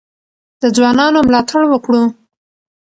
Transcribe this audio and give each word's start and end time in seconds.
د 0.61 0.63
ځوانانو 0.75 1.19
ملاتړ 1.27 1.63
وکړو. 1.69 2.01